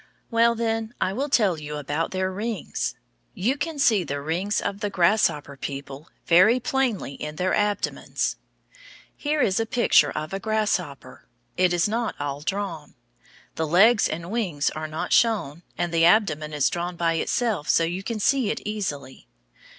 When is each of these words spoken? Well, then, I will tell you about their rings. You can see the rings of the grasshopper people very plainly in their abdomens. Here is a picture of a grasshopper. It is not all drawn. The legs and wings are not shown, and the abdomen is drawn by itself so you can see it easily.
Well, 0.31 0.55
then, 0.55 0.95
I 0.99 1.13
will 1.13 1.29
tell 1.29 1.59
you 1.59 1.75
about 1.77 2.09
their 2.09 2.31
rings. 2.31 2.95
You 3.35 3.55
can 3.55 3.77
see 3.77 4.03
the 4.03 4.19
rings 4.19 4.59
of 4.59 4.79
the 4.79 4.89
grasshopper 4.89 5.55
people 5.55 6.09
very 6.25 6.59
plainly 6.59 7.13
in 7.13 7.35
their 7.35 7.53
abdomens. 7.53 8.35
Here 9.15 9.41
is 9.41 9.59
a 9.59 9.67
picture 9.67 10.09
of 10.09 10.33
a 10.33 10.39
grasshopper. 10.39 11.27
It 11.55 11.71
is 11.71 11.87
not 11.87 12.15
all 12.19 12.41
drawn. 12.41 12.95
The 13.53 13.67
legs 13.67 14.09
and 14.09 14.31
wings 14.31 14.71
are 14.71 14.87
not 14.87 15.13
shown, 15.13 15.61
and 15.77 15.93
the 15.93 16.03
abdomen 16.05 16.51
is 16.51 16.71
drawn 16.71 16.95
by 16.95 17.13
itself 17.13 17.69
so 17.69 17.83
you 17.83 18.01
can 18.01 18.19
see 18.19 18.49
it 18.49 18.59
easily. 18.65 19.27